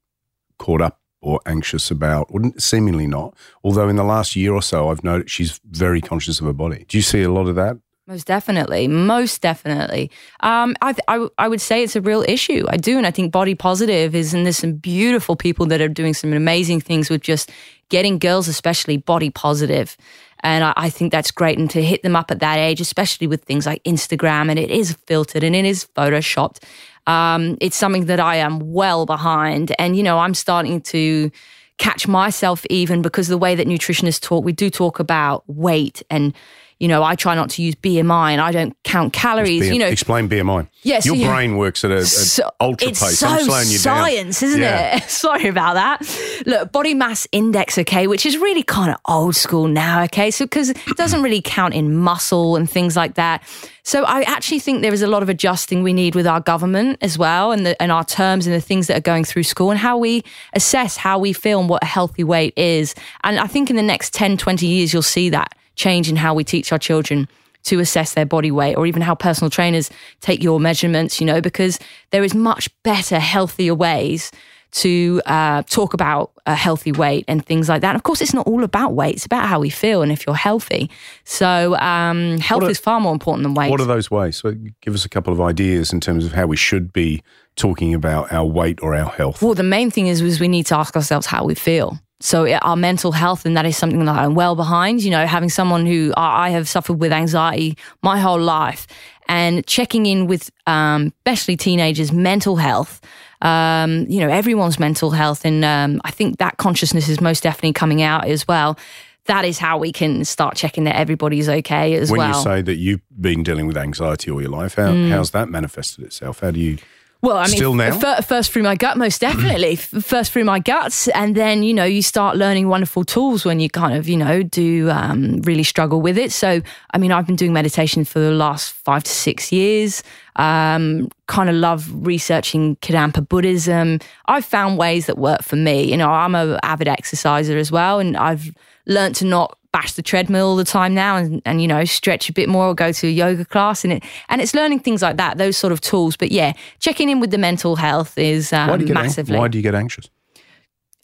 [0.58, 3.36] caught up or anxious about, or seemingly not.
[3.64, 6.86] Although in the last year or so, I've noticed she's very conscious of her body.
[6.88, 7.78] Do you see a lot of that?
[8.08, 10.10] Most definitely, most definitely.
[10.40, 12.66] Um, I, th- I, w- I would say it's a real issue.
[12.68, 15.88] I do, and I think body positive is, and there's some beautiful people that are
[15.88, 17.52] doing some amazing things with just
[17.90, 19.96] getting girls, especially body positive.
[20.42, 23.28] And I, I think that's great, and to hit them up at that age, especially
[23.28, 26.64] with things like Instagram, and it is filtered and it is photoshopped.
[27.08, 31.32] Um, it's something that I am well behind, and you know, I'm starting to
[31.78, 36.34] catch myself even because the way that nutritionists talk, we do talk about weight and.
[36.82, 39.62] You know, I try not to use BMI and I don't count calories.
[39.62, 40.68] B- you know, explain BMI.
[40.82, 43.20] Yeah, so your you- brain works at a, a so- ultra it's pace.
[43.20, 44.50] so I'm slowing you science, down.
[44.50, 44.98] isn't Yeah.
[44.98, 45.04] it?
[45.08, 46.44] Sorry about that.
[46.48, 50.32] Look, body mass index, okay, which is really kind of old school now, okay?
[50.32, 53.44] So because it doesn't really count in muscle and things like that.
[53.84, 56.98] So I actually think there is a lot of adjusting we need with our government
[57.02, 59.70] as well, and the, and our terms and the things that are going through school
[59.70, 62.96] and how we assess how we feel and what a healthy weight is.
[63.24, 66.34] And I think in the next 10, 20 years, you'll see that change in how
[66.34, 67.28] we teach our children
[67.64, 71.42] to assess their body weight or even how personal trainers take your measurements, you know,
[71.42, 71.78] because
[72.10, 74.32] there is much better, healthier ways
[74.72, 77.90] to uh, talk about a healthy weight and things like that.
[77.90, 80.26] And of course, it's not all about weight, it's about how we feel and if
[80.26, 80.90] you're healthy.
[81.26, 83.70] So, um, health are- is far more important than weight.
[83.70, 84.38] What are those ways?
[84.38, 87.22] So give us a couple of ideas in terms of how we should be
[87.58, 89.42] talking about our weight or our health.
[89.42, 92.00] Well, the main thing is, is we need to ask ourselves how we feel.
[92.22, 95.04] So our mental health, and that is something that I'm well behind.
[95.04, 98.88] You know, having someone who I have suffered with anxiety my whole life,
[99.28, 103.02] and checking in with, um, especially teenagers' mental health.
[103.42, 107.74] Um, you know, everyone's mental health, and um, I think that consciousness is most definitely
[107.74, 108.78] coming out as well.
[109.26, 112.30] That is how we can start checking that everybody's okay as when well.
[112.30, 115.50] When you say that you've been dealing with anxiety all your life, how, how's that
[115.50, 116.42] manifested itself?
[116.42, 116.78] How do you?
[117.22, 117.98] Well, I mean, Still now?
[118.00, 119.76] fir- first through my gut, most definitely.
[119.76, 123.70] First through my guts, and then you know you start learning wonderful tools when you
[123.70, 126.32] kind of you know do um, really struggle with it.
[126.32, 126.62] So,
[126.94, 130.02] I mean, I've been doing meditation for the last five to six years.
[130.38, 134.00] Um, kind of love researching Kadampa Buddhism.
[134.26, 135.84] I've found ways that work for me.
[135.84, 138.52] You know, I'm a avid exerciser as well, and I've
[138.86, 142.30] learned to not bash the treadmill all the time now and, and you know stretch
[142.30, 145.02] a bit more or go to a yoga class and it and it's learning things
[145.02, 148.52] like that those sort of tools but yeah checking in with the mental health is
[148.52, 150.10] um, Why do you get ang- massively why do you get anxious?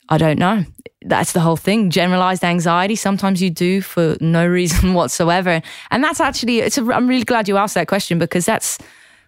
[0.09, 0.63] I don't know.
[1.01, 1.89] That's the whole thing.
[1.89, 2.95] Generalized anxiety.
[2.95, 5.61] Sometimes you do for no reason whatsoever.
[5.91, 8.77] And that's actually, it's a, I'm really glad you asked that question because that's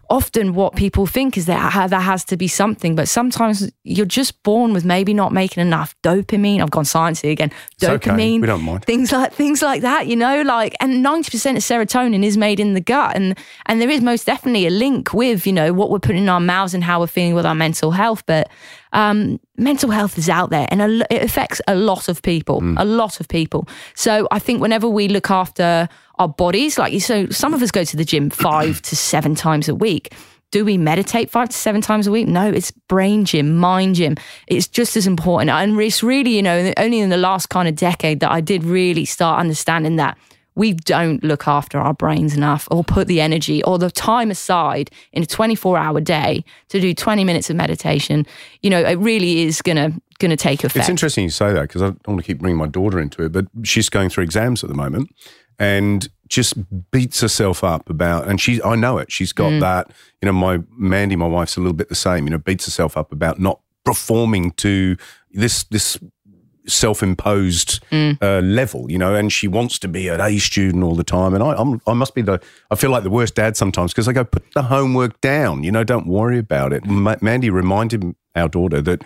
[0.09, 2.95] often what people think is that there has to be something.
[2.95, 6.61] But sometimes you're just born with maybe not making enough dopamine.
[6.61, 7.51] I've gone sciencey again.
[7.75, 8.11] It's okay.
[8.11, 8.41] Dopamine.
[8.41, 8.85] We don't mind.
[8.85, 12.73] Things like things like that, you know, like and 90% of serotonin is made in
[12.73, 13.15] the gut.
[13.15, 16.29] And and there is most definitely a link with, you know, what we're putting in
[16.29, 18.23] our mouths and how we're feeling with our mental health.
[18.25, 18.49] But
[18.91, 22.75] um, mental health is out there and a, it affects a lot of people, Mm.
[22.79, 23.67] a lot of people.
[23.93, 25.87] So I think whenever we look after
[26.19, 29.35] our bodies, like you so, some of us go to the gym five to seven
[29.35, 30.13] times a week.
[30.51, 32.27] do we meditate five to seven times a week?
[32.27, 34.15] No, it's brain gym, mind gym.
[34.47, 35.49] It's just as important.
[35.49, 38.63] And it's really, you know, only in the last kind of decade that I did
[38.63, 40.17] really start understanding that
[40.55, 44.91] we don't look after our brains enough or put the energy or the time aside
[45.13, 48.25] in a 24 hour day to do 20 minutes of meditation.
[48.61, 50.77] You know, it really is going to going to take effect.
[50.77, 53.23] It's interesting you say that because I don't want to keep bringing my daughter into
[53.23, 55.09] it, but she's going through exams at the moment
[55.59, 56.55] and just
[56.91, 59.11] beats herself up about, and she, I know it.
[59.11, 59.59] She's got mm.
[59.59, 59.91] that.
[60.21, 62.25] You know, my Mandy, my wife's a little bit the same.
[62.25, 64.95] You know, beats herself up about not performing to
[65.31, 65.97] this this
[66.67, 68.15] self-imposed mm.
[68.21, 71.33] uh, level, you know, and she wants to be an A student all the time.
[71.33, 74.07] And I, I'm, I must be the, I feel like the worst dad sometimes because
[74.07, 76.85] I go, put the homework down, you know, don't worry about it.
[76.85, 79.03] Ma- Mandy reminded our daughter that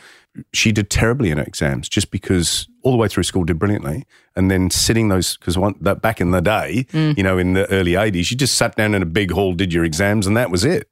[0.54, 4.06] she did terribly in her exams just because all the way through school did brilliantly.
[4.36, 7.15] And then sitting those, because that back in the day, mm.
[7.15, 9.72] you know, in the early 80s, you just sat down in a big hall, did
[9.72, 10.89] your exams, and that was it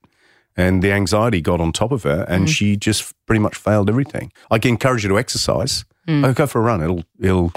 [0.57, 2.49] and the anxiety got on top of her and mm.
[2.49, 4.33] she just pretty much failed everything.
[4.51, 6.25] I can encourage her to exercise, Mm.
[6.25, 6.81] Oh, go for a run.
[6.81, 7.53] It'll it'll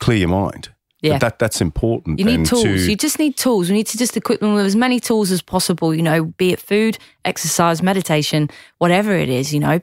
[0.00, 0.70] clear your mind.
[1.00, 1.14] Yeah.
[1.14, 2.18] But that that's important.
[2.18, 2.62] You need tools.
[2.64, 2.90] To...
[2.90, 3.68] You just need tools.
[3.68, 5.94] We need to just equip them with as many tools as possible.
[5.94, 9.52] You know, be it food, exercise, meditation, whatever it is.
[9.52, 9.80] You know,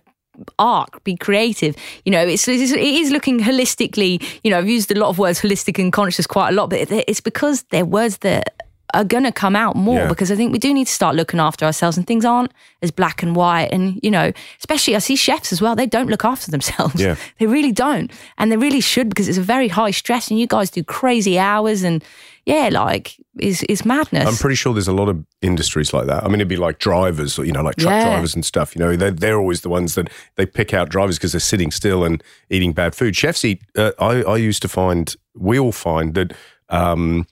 [0.60, 1.76] art, be creative.
[2.06, 4.24] You know, it's, it's, it is looking holistically.
[4.44, 6.92] You know, I've used a lot of words, holistic and conscious, quite a lot, but
[6.92, 8.54] it's because they're words that
[8.94, 10.08] are going to come out more yeah.
[10.08, 12.92] because I think we do need to start looking after ourselves and things aren't as
[12.92, 13.70] black and white.
[13.72, 16.96] And, you know, especially I see chefs as well, they don't look after themselves.
[16.96, 17.16] Yeah.
[17.40, 18.12] they really don't.
[18.38, 21.40] And they really should because it's a very high stress and you guys do crazy
[21.40, 22.04] hours and,
[22.46, 24.28] yeah, like is is madness.
[24.28, 26.24] I'm pretty sure there's a lot of industries like that.
[26.24, 28.04] I mean, it'd be like drivers, you know, like truck yeah.
[28.04, 28.76] drivers and stuff.
[28.76, 31.72] You know, they're, they're always the ones that they pick out drivers because they're sitting
[31.72, 33.16] still and eating bad food.
[33.16, 33.62] Chefs eat.
[33.78, 36.34] Uh, I I used to find we all find that.
[36.70, 37.28] Um,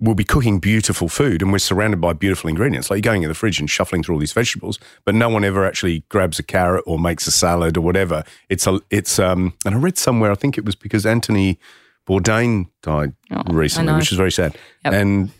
[0.00, 2.88] we'll be cooking beautiful food and we're surrounded by beautiful ingredients.
[2.88, 5.44] Like you're going in the fridge and shuffling through all these vegetables, but no one
[5.44, 8.22] ever actually grabs a carrot or makes a salad or whatever.
[8.48, 11.58] It's a, it's, um, and I read somewhere, I think it was because Anthony
[12.08, 14.56] Bourdain died oh, recently, which is very sad.
[14.84, 14.94] Yep.
[14.94, 15.30] And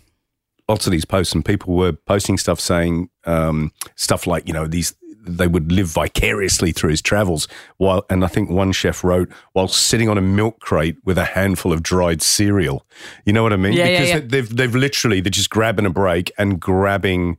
[0.69, 4.67] lots of these posts and people were posting stuff saying, um, stuff like, you know,
[4.67, 4.95] these,
[5.27, 7.49] they would live vicariously through his travels.
[7.79, 11.25] While, and I think one chef wrote, while sitting on a milk crate with a
[11.25, 12.87] handful of dried cereal.
[13.25, 13.73] You know what I mean?
[13.73, 14.23] Yeah, because yeah, yeah.
[14.27, 17.39] they've they've literally they're just grabbing a break and grabbing,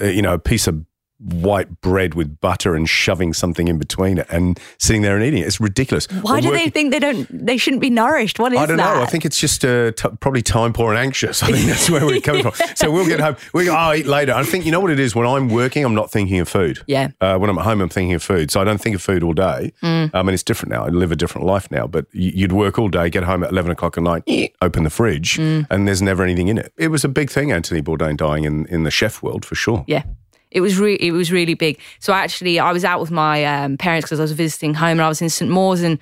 [0.00, 0.84] uh, you know, a piece of
[1.20, 5.42] white bread with butter and shoving something in between it and sitting there and eating
[5.42, 5.46] it.
[5.46, 6.06] It's ridiculous.
[6.22, 7.26] Why do working, they think they don't?
[7.30, 8.38] They shouldn't be nourished.
[8.38, 8.62] What is that?
[8.62, 8.96] I don't that?
[8.96, 9.02] know.
[9.02, 11.42] I think it's just uh, t- probably time poor and anxious.
[11.42, 12.52] I think that's where we're coming from.
[12.74, 13.36] So we'll get home.
[13.52, 14.32] We go, oh, eat later.
[14.32, 15.14] I think you know what it is.
[15.14, 16.80] When I'm working, I'm not thinking of food.
[16.86, 17.08] Yeah.
[17.20, 18.50] Uh, when I'm at home, I'm thinking of food.
[18.50, 19.72] So I don't think of food all day.
[19.82, 20.10] Mm.
[20.14, 20.84] I mean, it's different now.
[20.84, 21.86] I live a different life now.
[21.86, 24.24] But you'd work all day, get home at eleven o'clock at night,
[24.62, 25.66] open the fridge, mm.
[25.70, 26.72] and there's never anything in it.
[26.76, 27.52] It was a big thing.
[27.52, 29.84] Anthony Bourdain dying in in the chef world for sure.
[29.86, 30.04] Yeah.
[30.50, 31.78] It was really, it was really big.
[32.00, 35.02] So actually, I was out with my um, parents because I was visiting home, and
[35.02, 35.98] I was in St Mawes, and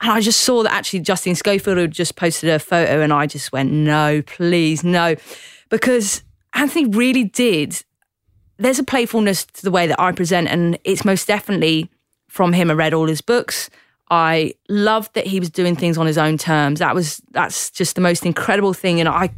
[0.00, 3.26] and I just saw that actually Justine Schofield had just posted a photo, and I
[3.26, 5.14] just went, no, please, no,
[5.68, 6.22] because
[6.54, 7.84] Anthony really did.
[8.56, 11.90] There's a playfulness to the way that I present, and it's most definitely
[12.28, 12.70] from him.
[12.70, 13.68] I read all his books.
[14.10, 16.80] I loved that he was doing things on his own terms.
[16.80, 19.30] That was that's just the most incredible thing, and I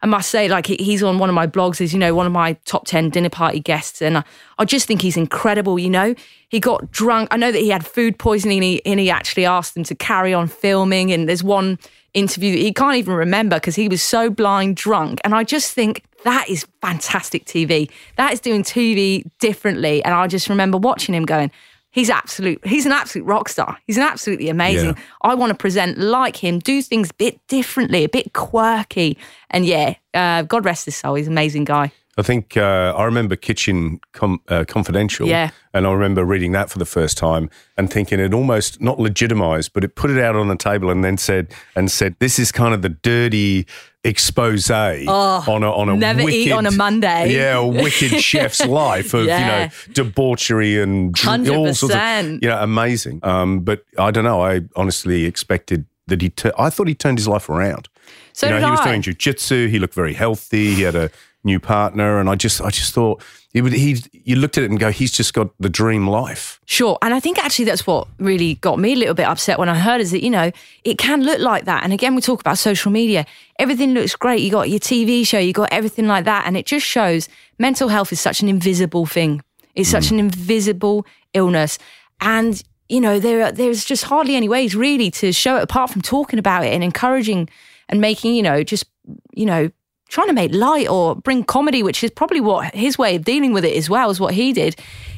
[0.00, 2.32] I must say, like he's on one of my blogs is you know one of
[2.32, 4.24] my top ten dinner party guests, and I,
[4.58, 5.78] I just think he's incredible.
[5.78, 6.14] You know,
[6.48, 7.28] he got drunk.
[7.32, 9.94] I know that he had food poisoning, and he, and he actually asked them to
[9.94, 11.12] carry on filming.
[11.12, 11.78] And there's one
[12.14, 15.20] interview that he can't even remember because he was so blind drunk.
[15.24, 17.90] And I just think that is fantastic TV.
[18.16, 20.02] That is doing TV differently.
[20.04, 21.50] And I just remember watching him going,
[21.98, 23.78] he's absolute he's an absolute rock star.
[23.86, 24.90] He's an absolutely amazing.
[24.96, 25.02] Yeah.
[25.22, 29.18] i want to present like him do things a bit differently a bit quirky.
[29.50, 31.14] And yeah uh, god rest his soul.
[31.14, 35.50] He's an amazing guy I think uh, I remember Kitchen Com- uh, Confidential, yeah.
[35.72, 39.72] and I remember reading that for the first time and thinking it almost not legitimized,
[39.72, 42.50] but it put it out on the table and then said and said this is
[42.50, 43.68] kind of the dirty
[44.02, 48.10] expose oh, on a on a never wicked, eat on a Monday, yeah, a wicked
[48.20, 49.38] chef's life of yeah.
[49.38, 51.56] you know debauchery and 100%.
[51.56, 53.20] all sorts of you know amazing.
[53.22, 54.42] Um, but I don't know.
[54.42, 56.30] I honestly expected that he.
[56.30, 57.88] T- I thought he turned his life around.
[58.32, 58.84] So you know, he was I.
[58.86, 59.68] doing jujitsu.
[59.68, 60.74] He looked very healthy.
[60.74, 61.10] He had a
[61.44, 63.22] new partner, and I just I just thought
[63.52, 66.60] he would he you looked at it and go he's just got the dream life.
[66.66, 69.68] Sure, and I think actually that's what really got me a little bit upset when
[69.68, 70.50] I heard is that you know
[70.84, 73.26] it can look like that, and again we talk about social media.
[73.58, 74.40] Everything looks great.
[74.40, 77.88] You got your TV show, you got everything like that, and it just shows mental
[77.88, 79.42] health is such an invisible thing.
[79.74, 80.12] It's such mm.
[80.12, 81.78] an invisible illness,
[82.20, 86.02] and you know there there's just hardly any ways really to show it apart from
[86.02, 87.48] talking about it and encouraging
[87.88, 88.86] and making you know just
[89.34, 89.70] you know
[90.08, 93.52] trying to make light or bring comedy, which is probably what his way of dealing
[93.52, 94.76] with it as well as what he did,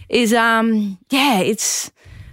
[0.09, 1.91] is um yeah, it's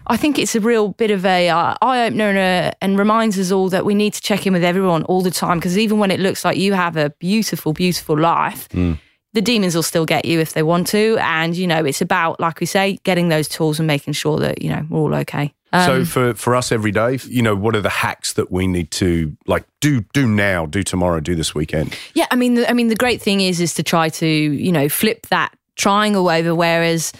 [0.10, 3.38] I think it's a real bit of a uh, eye opener and, a, and reminds
[3.38, 6.00] us all that we need to check in with everyone all the time because even
[6.00, 8.70] when it looks like you have a beautiful, beautiful life.
[8.70, 9.00] Mm.
[9.34, 11.17] The demons will still get you if they want to.
[11.20, 14.63] And, you know, it's about, like we say, getting those tools and making sure that,
[14.63, 15.54] you know, we're all okay.
[15.73, 18.67] So Um, for, for us every day, you know, what are the hacks that we
[18.67, 21.93] need to like do do now, do tomorrow, do this weekend?
[22.13, 24.71] Yeah, I mean, the, I mean, the great thing is, is to try to, you
[24.71, 26.56] know, flip that triangle over.
[26.56, 27.12] Whereas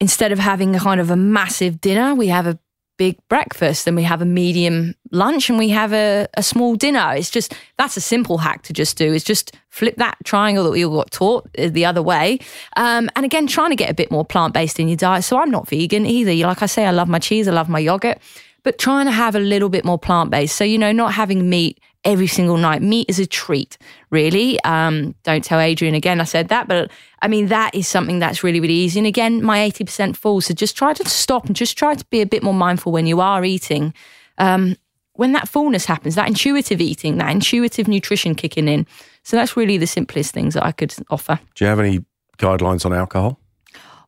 [0.00, 2.58] instead of having a kind of a massive dinner, we have a
[2.96, 7.14] big breakfast, then we have a medium lunch, and we have a, a small dinner.
[7.14, 9.12] It's just that's a simple hack to just do.
[9.12, 12.38] Is just flip that triangle that we all got taught uh, the other way.
[12.76, 15.24] Um, and again, trying to get a bit more plant based in your diet.
[15.24, 16.34] So I'm not vegan either.
[16.46, 18.18] Like I say, I love my cheese, I love my yogurt,
[18.62, 20.56] but trying to have a little bit more plant based.
[20.56, 22.82] So you know, not having meat every single night.
[22.82, 23.78] Meat is a treat,
[24.10, 24.62] really.
[24.64, 28.42] Um, don't tell Adrian again I said that, but I mean, that is something that's
[28.42, 28.98] really, really easy.
[28.98, 30.40] And again, my 80% full.
[30.40, 33.06] So just try to stop and just try to be a bit more mindful when
[33.06, 33.94] you are eating.
[34.38, 34.76] Um,
[35.14, 38.86] when that fullness happens, that intuitive eating, that intuitive nutrition kicking in.
[39.24, 41.38] So that's really the simplest things that I could offer.
[41.54, 42.04] Do you have any
[42.38, 43.38] guidelines on alcohol?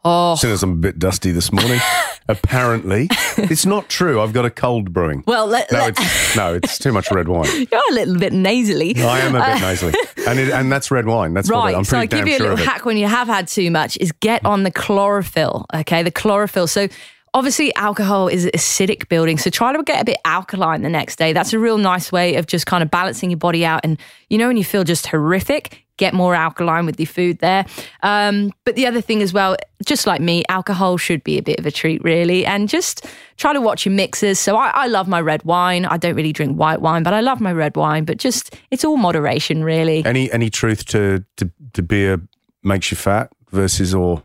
[0.05, 1.81] Oh, as I'm a bit dusty this morning,
[2.29, 4.21] apparently it's not true.
[4.21, 5.25] I've got a cold brewing.
[5.27, 7.47] well, let, No, let- it's no, it's too much red wine.
[7.73, 8.95] you're a little bit nasally.
[8.97, 9.95] I am a bit uh, nasally,
[10.29, 11.35] and it, and that's red wine.
[11.35, 11.75] That's Right.
[11.75, 13.71] it, I'm so I give you a sure little hack when you have had too
[13.71, 15.67] much is get on the chlorophyll.
[15.75, 16.67] Okay, the chlorophyll.
[16.67, 16.89] So
[17.35, 19.37] obviously alcohol is acidic building.
[19.39, 21.33] So try to get a bit alkaline the next day.
[21.33, 23.81] That's a real nice way of just kind of balancing your body out.
[23.85, 23.99] And
[24.31, 25.84] you know when you feel just horrific.
[25.97, 27.67] Get more alkaline with your food there.
[28.03, 31.59] Um, but the other thing as well, just like me, alcohol should be a bit
[31.61, 32.45] of a treat, really.
[32.45, 34.41] And just try to watch your mixes.
[34.41, 35.85] So I, I love my red wine.
[35.85, 38.05] I don't really drink white wine, but I love my red wine.
[38.05, 40.05] But just, it's all moderation, really.
[40.05, 42.21] Any any truth to to, to beer
[42.65, 44.23] makes you fat versus or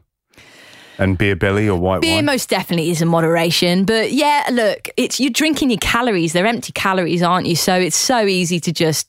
[0.97, 2.25] and beer belly or white Beer wine?
[2.25, 6.34] most definitely is in moderation, but yeah, look, it's you're drinking your calories.
[6.34, 7.55] They're empty calories, aren't you?
[7.55, 9.08] So it's so easy to just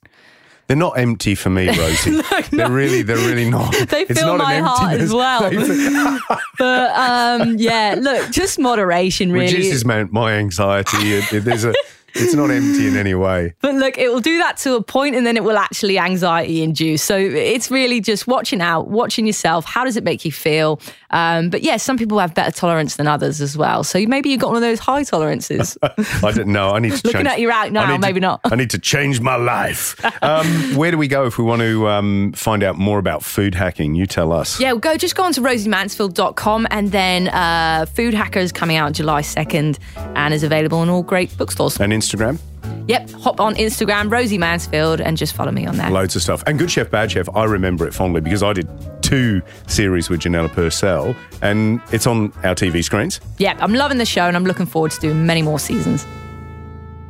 [0.70, 2.22] They're not empty for me, Rosie.
[2.52, 3.74] They're really they're really not.
[3.88, 5.50] They It's fill not my heart as well.
[6.58, 9.46] But um yeah, look, just moderation really.
[9.46, 11.18] reduces my, my anxiety.
[11.40, 11.74] There's a
[12.14, 13.54] it's not empty in any way.
[13.60, 16.62] But look, it will do that to a point and then it will actually anxiety
[16.62, 17.02] induce.
[17.02, 19.64] So it's really just watching out, watching yourself.
[19.64, 20.80] How does it make you feel?
[21.10, 23.82] Um, but yeah, some people have better tolerance than others as well.
[23.84, 25.76] So maybe you've got one of those high tolerances.
[25.82, 26.70] I don't know.
[26.70, 27.28] I need to Looking change.
[27.28, 28.40] at you right now, need to- maybe not.
[28.44, 29.96] I need to change my life.
[30.22, 30.46] Um,
[30.76, 33.94] where do we go if we want to um, find out more about food hacking?
[33.94, 34.60] You tell us.
[34.60, 38.76] Yeah, well, go just go on to rosiemansfield.com and then uh, Food Hacker is coming
[38.76, 41.78] out July 2nd and is available in all great bookstores.
[41.80, 42.38] And Instagram,
[42.86, 45.90] Yep, hop on Instagram, Rosie Mansfield, and just follow me on there.
[45.90, 46.42] loads of stuff.
[46.46, 48.68] And Good Chef, Bad Chef, I remember it fondly because I did
[49.10, 53.20] two series with Janella Purcell, and it's on our TV screens.
[53.38, 56.06] Yep, I'm loving the show and I'm looking forward to doing many more seasons.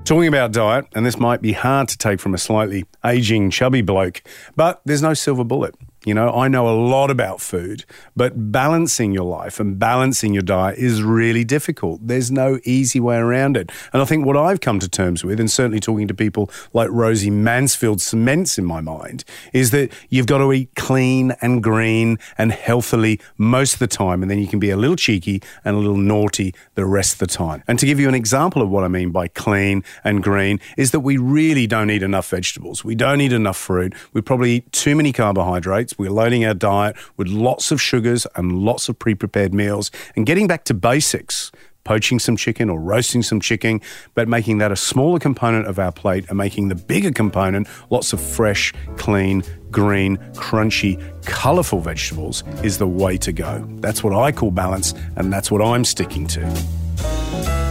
[0.05, 3.83] Talking about diet, and this might be hard to take from a slightly aging, chubby
[3.83, 4.23] bloke,
[4.57, 5.75] but there's no silver bullet.
[6.07, 7.85] You know, I know a lot about food,
[8.17, 12.01] but balancing your life and balancing your diet is really difficult.
[12.03, 13.71] There's no easy way around it.
[13.93, 16.89] And I think what I've come to terms with, and certainly talking to people like
[16.91, 22.19] Rosie Mansfield cements in my mind, is that you've got to eat clean and green
[22.39, 25.77] and healthily most of the time, and then you can be a little cheeky and
[25.77, 27.63] a little naughty the rest of the time.
[27.69, 30.93] And to give you an example of what I mean by clean and green, is
[30.93, 32.83] that we really don't eat enough vegetables.
[32.83, 33.95] We don't eat enough fruit.
[34.15, 35.91] We probably eat too many carbohydrates.
[36.01, 39.91] We're loading our diet with lots of sugars and lots of pre prepared meals.
[40.17, 41.53] And getting back to basics,
[41.85, 43.83] poaching some chicken or roasting some chicken,
[44.15, 48.15] but making that a smaller component of our plate and making the bigger component lots
[48.15, 53.63] of fresh, clean, green, crunchy, colourful vegetables is the way to go.
[53.81, 57.70] That's what I call balance, and that's what I'm sticking to.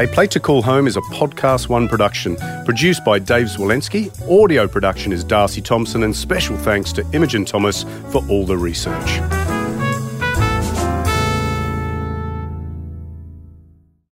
[0.00, 4.10] A Plate to Call Home is a Podcast One production, produced by Dave Zwolensky.
[4.28, 9.20] Audio production is Darcy Thompson, and special thanks to Imogen Thomas for all the research.